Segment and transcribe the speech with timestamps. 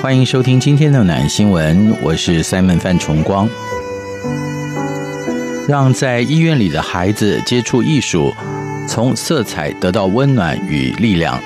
[0.00, 3.48] 欢迎收听今天的暖新闻，我是 Simon 范崇光。
[5.66, 8.32] 让在医院里的孩子接触艺术，
[8.86, 11.40] 从色彩得到温暖与力量。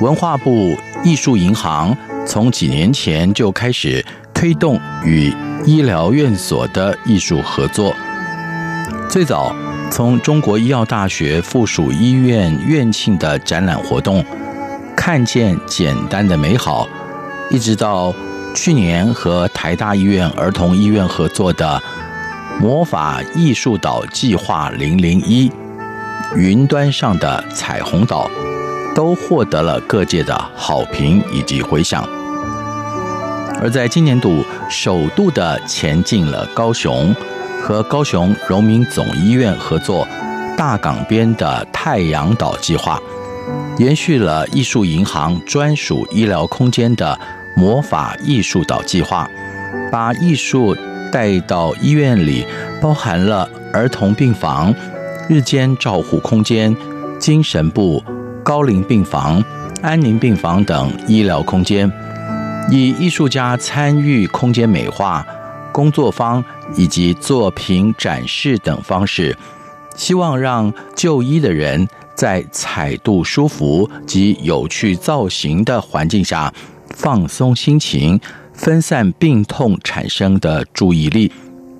[0.00, 4.04] 文化部艺术银行从几年前就开始
[4.34, 5.32] 推动与
[5.64, 7.94] 医疗院所的艺术合作。
[9.08, 9.54] 最早
[9.88, 14.24] 从中国医药大学附属医院院庆的展览活动，
[14.96, 16.88] 看见简单的美好。
[17.50, 18.14] 一直到
[18.54, 21.82] 去年和台大医院儿童医院合作的
[22.60, 25.50] 魔法艺术岛计划零零一，
[26.36, 28.30] 云端上的彩虹岛，
[28.94, 32.06] 都获得了各界的好评以及回响。
[33.60, 37.14] 而在今年度首度的前进了高雄，
[37.62, 40.06] 和高雄荣民总医院合作
[40.56, 43.00] 大港边的太阳岛计划，
[43.78, 47.18] 延续了艺术银行专属医疗空间的。
[47.58, 49.28] 魔法艺术岛计划，
[49.90, 50.76] 把艺术
[51.10, 52.46] 带到医院里，
[52.80, 54.72] 包含了儿童病房、
[55.28, 56.74] 日间照护空间、
[57.18, 58.00] 精神部、
[58.44, 59.42] 高龄病房、
[59.82, 61.90] 安宁病房等医疗空间，
[62.70, 65.26] 以艺术家参与空间美化、
[65.72, 66.44] 工作坊
[66.76, 69.36] 以及作品展示等方式，
[69.96, 76.54] 希望让就医的人在彩度舒服及有趣造型的环境下。
[76.98, 78.20] 放松心情，
[78.52, 81.30] 分散病痛产生的注意力，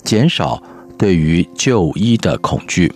[0.05, 0.63] 减少
[0.97, 2.93] 对于就医的恐惧。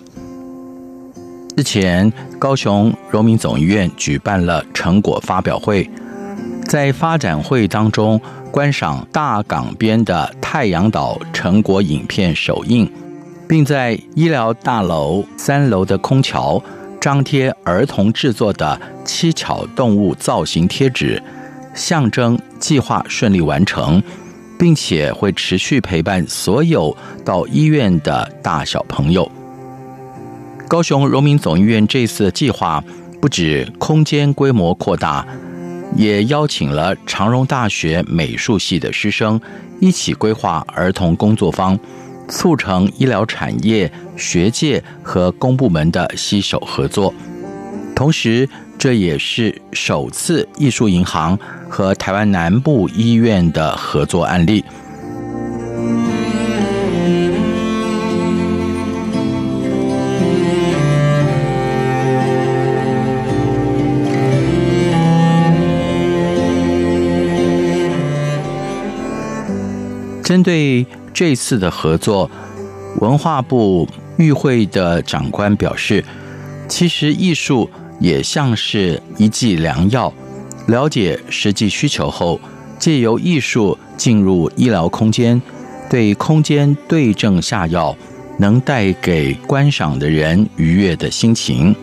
[1.56, 5.90] 日前，高雄荣民总医院举办了成果发表会，
[6.64, 8.20] 在发展会当中，
[8.52, 12.88] 观赏大港边的太阳岛成果影片首映，
[13.48, 16.62] 并在医疗大楼三楼的空桥
[17.00, 21.20] 张贴儿童制作的七巧动物造型贴纸。
[21.74, 24.02] 象征计划顺利完成，
[24.58, 29.30] 并且会持续陪伴所有到医院的大小朋友。
[30.68, 32.82] 高雄荣民总医院这次的计划
[33.20, 35.26] 不止空间规模扩大，
[35.96, 39.40] 也邀请了长荣大学美术系的师生
[39.80, 41.78] 一起规划儿童工作坊，
[42.28, 47.12] 促成医疗产业、学界和公部门的携手合作，
[47.94, 48.48] 同时。
[48.78, 51.38] 这也是首次艺术银行
[51.68, 54.64] 和台湾南部医院的合作案例。
[70.24, 72.28] 针对这次的合作，
[72.98, 76.04] 文化部与会的长官表示，
[76.66, 77.70] 其实艺术。
[78.02, 80.12] 也像是一剂良药，
[80.66, 82.40] 了解实际需求后，
[82.76, 85.40] 借由艺术进入医疗空间，
[85.88, 87.96] 对空间对症下药，
[88.40, 91.74] 能带给观赏的人愉悦的心情。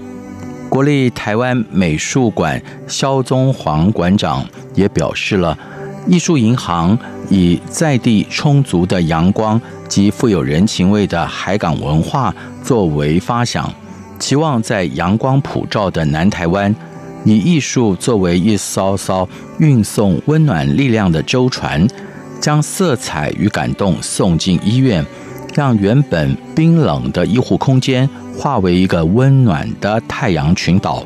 [0.68, 5.57] 国立台湾美术馆萧宗煌馆长也表示了，
[6.06, 7.00] 艺术银行
[7.30, 13.74] 以在地充足的阳光及富有人情味的海港文化作为发想。
[14.19, 16.75] 期望在阳光普照的南台湾，
[17.24, 19.27] 以艺术作为一艘艘
[19.57, 21.88] 运送温暖力量的舟船，
[22.39, 25.04] 将色彩与感动送进医院，
[25.56, 28.07] 让原本冰冷的医护空间
[28.38, 31.04] 化为一个温暖的太阳群岛，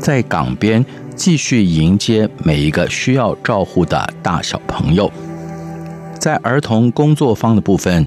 [0.00, 5.10] 在港边继续迎接每一个需要照护的大小朋友。
[6.18, 8.06] 在儿童工作坊的部分，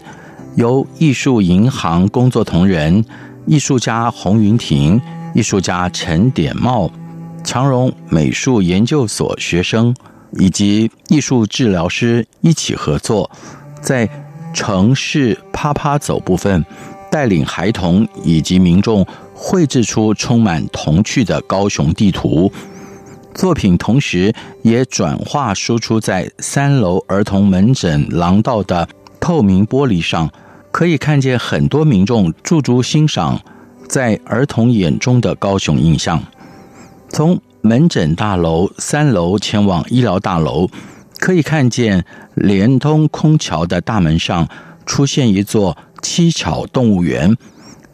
[0.55, 3.05] 由艺术银行工作同仁。
[3.49, 5.01] 艺术家洪云婷、
[5.33, 6.87] 艺术家陈典茂、
[7.43, 9.93] 长荣美术研究所学生
[10.33, 13.27] 以及艺术治疗师一起合作，
[13.81, 14.07] 在
[14.53, 16.63] 城市趴趴走部分，
[17.09, 19.03] 带领孩童以及民众
[19.33, 22.51] 绘制出充满童趣的高雄地图。
[23.33, 24.31] 作品同时
[24.61, 28.87] 也转化输出在三楼儿童门诊廊道的
[29.19, 30.29] 透明玻璃上，
[30.71, 33.41] 可以看见很多民众驻足欣赏
[33.87, 36.21] 在儿童眼中的高雄印象。
[37.09, 40.69] 从门诊大楼三楼前往医疗大楼，
[41.17, 42.05] 可以看见
[42.35, 44.47] 连通空桥的大门上
[44.85, 47.35] 出现一座七巧动物园，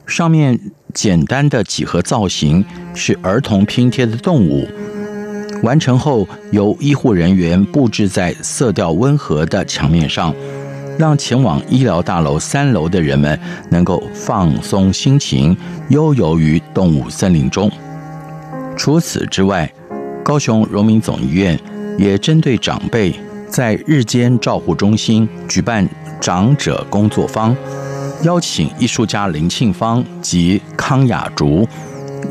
[0.06, 0.60] 上面
[0.94, 2.63] 简单的几何造型
[2.94, 4.68] 是儿童拼贴的动物。
[5.63, 10.36] 完成后，由医护人员布置在色调温和的墙面上，
[10.98, 13.40] 让前往医疗大楼三楼的人们
[13.70, 15.56] 能够放松心情，
[15.90, 17.70] 悠游于动物森林中。
[18.78, 19.72] 除此之外，
[20.24, 21.60] 高雄荣民总医院
[21.98, 23.14] 也针对长辈，
[23.48, 25.88] 在日间照护中心举办
[26.20, 27.56] 长者工作坊，
[28.24, 31.68] 邀请艺术家林庆芳及康雅竹，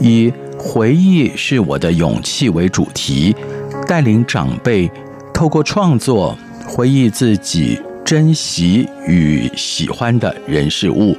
[0.01, 3.35] 以回忆是我的勇气为主题，
[3.87, 4.91] 带领长辈
[5.33, 7.79] 透过创作回忆自己
[8.15, 11.17] 珍惜与喜欢的人事物，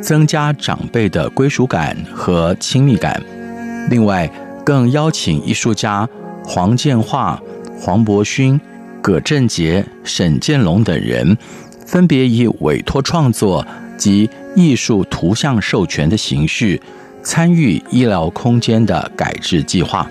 [0.00, 3.22] 增加长辈的归属感和亲密感。
[3.90, 4.26] 另外，
[4.64, 6.08] 更邀请艺术家
[6.42, 7.38] 黄建化、
[7.78, 8.58] 黄伯勋、
[9.02, 11.36] 葛振杰、沈建龙等人，
[11.84, 13.66] 分别以委托创作
[13.98, 16.80] 及艺术图像授权的形式。
[17.22, 20.08] 参与医疗空间的改制计划，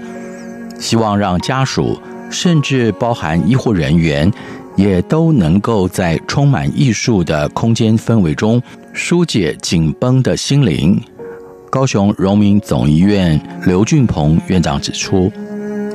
[0.77, 4.31] 希望让家属甚至包含医护人员，
[4.75, 8.61] 也都能够在充满艺术的空间氛围中
[8.93, 11.01] 疏解紧绷的心灵。
[11.69, 15.31] 高雄荣民总医院刘俊鹏院长指出，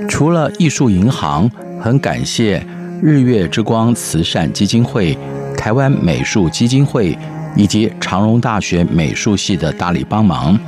[0.08, 1.50] 除了艺术银行，
[1.80, 2.64] 很感谢
[3.02, 5.16] 日月之光慈善基金会、
[5.56, 7.16] 台湾美术基金会
[7.54, 10.58] 以及长荣大学美术系的大力帮忙。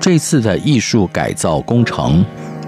[0.00, 2.24] 这次的艺术改造工程，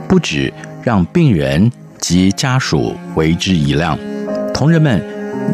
[0.07, 3.99] 不止让病人及家属为之一亮，
[4.61, 5.03] 同仁们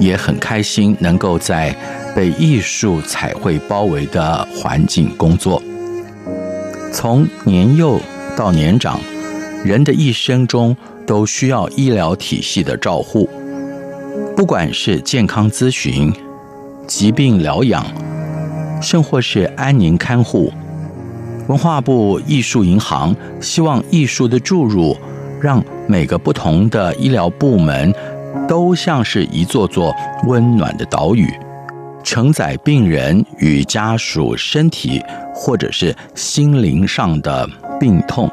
[0.00, 1.72] 也很开心，能够在
[2.12, 5.62] 被艺术彩绘包围的环境工作。
[6.92, 8.00] 从年幼
[8.36, 8.98] 到年长，
[9.64, 10.76] 人的一生中
[11.06, 13.30] 都需要医疗体系的照护，
[14.36, 16.12] 不管是健康咨询、
[16.88, 17.86] 疾病疗养，
[18.82, 20.52] 甚或是安宁看护。
[21.46, 24.96] 文化部艺术银行希望艺术的注入，
[25.40, 27.94] 让每个不同的医疗部门
[28.48, 29.94] 都像是一座座
[30.24, 31.28] 温暖的岛屿，
[32.02, 35.02] 承载病人与家属身体
[35.34, 37.48] 或者是心灵上的
[37.80, 38.30] 病痛，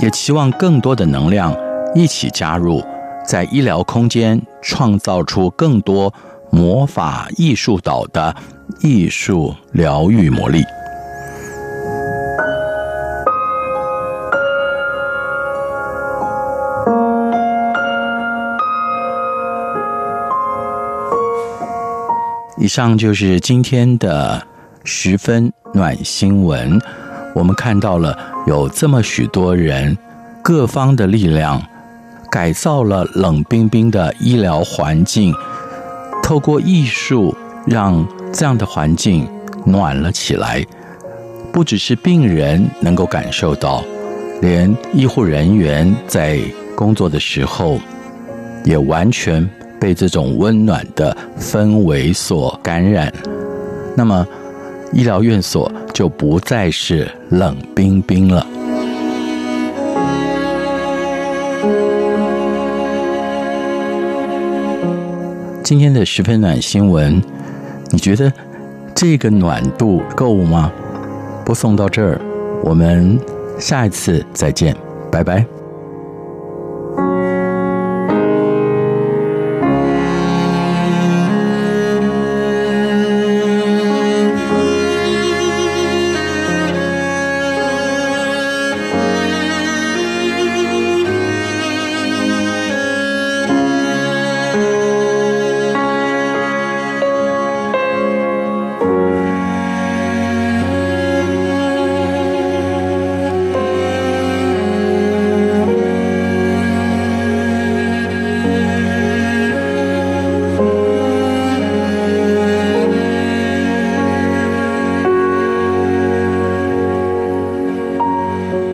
[0.00, 1.54] 也期望更多的能量
[1.94, 2.82] 一起加入，
[3.26, 6.12] 在医疗空间创造出更多
[6.50, 8.34] 魔法艺术岛的
[8.82, 10.62] 艺术疗愈魔力。
[22.68, 24.46] 以上就是今天的
[24.84, 26.78] 十分暖新闻。
[27.34, 28.14] 我们看到了
[28.46, 29.96] 有这么许多人，
[30.42, 31.62] 各方的力量
[32.30, 35.34] 改造了冷冰冰的医疗环境，
[36.22, 37.34] 透过艺术
[37.66, 39.26] 让这样的环境
[39.64, 40.62] 暖了起来。
[41.50, 43.82] 不只是病人能够感受到，
[44.42, 46.38] 连医护人员在
[46.76, 47.80] 工作的时候
[48.62, 49.48] 也完全。
[49.80, 53.12] 被这种温暖的氛围所感染，
[53.96, 54.26] 那么
[54.92, 58.46] 医疗院所就不再是冷冰冰了。
[65.62, 67.22] 今天的十分暖新闻，
[67.90, 68.32] 你觉得
[68.94, 70.72] 这个暖度够吗？
[71.44, 72.20] 播送到这儿，
[72.62, 73.18] 我们
[73.58, 74.74] 下一次再见，
[75.10, 75.57] 拜拜。